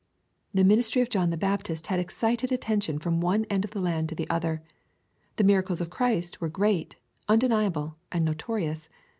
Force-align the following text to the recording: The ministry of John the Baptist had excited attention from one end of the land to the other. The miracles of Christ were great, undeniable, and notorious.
The 0.51 0.63
ministry 0.63 1.03
of 1.03 1.11
John 1.11 1.29
the 1.29 1.37
Baptist 1.37 1.85
had 1.85 1.99
excited 1.99 2.51
attention 2.51 2.97
from 2.97 3.21
one 3.21 3.45
end 3.51 3.63
of 3.65 3.69
the 3.69 3.79
land 3.79 4.09
to 4.09 4.15
the 4.15 4.27
other. 4.31 4.63
The 5.35 5.43
miracles 5.43 5.79
of 5.79 5.91
Christ 5.91 6.41
were 6.41 6.49
great, 6.49 6.95
undeniable, 7.29 7.97
and 8.11 8.25
notorious. 8.25 8.89